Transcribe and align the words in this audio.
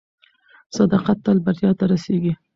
صداقت 0.75 1.17
تل 1.25 1.37
بریا 1.45 1.71
ته 1.79 1.85
رسیږي. 1.91 2.33